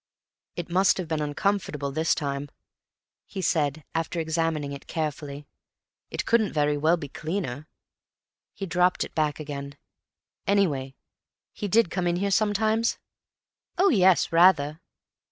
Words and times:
"It 0.55 0.71
must 0.71 0.97
have 0.97 1.07
been 1.07 1.21
uncomfortable 1.21 1.91
this 1.91 2.15
time," 2.15 2.49
he 3.27 3.39
said, 3.39 3.83
after 3.93 4.19
examining 4.19 4.71
it 4.73 4.87
carefully. 4.87 5.45
"It 6.09 6.25
couldn't 6.25 6.53
very 6.53 6.75
well 6.75 6.97
be 6.97 7.07
cleaner." 7.07 7.67
He 8.55 8.65
dropped 8.65 9.03
it 9.03 9.13
back 9.13 9.39
again. 9.39 9.77
"Anyway, 10.47 10.95
he 11.53 11.67
did 11.67 11.91
come 11.91 12.07
in 12.07 12.15
here 12.15 12.31
sometimes?" 12.31 12.97
"Oh, 13.77 13.89
yes, 13.89 14.31
rather." 14.31 14.81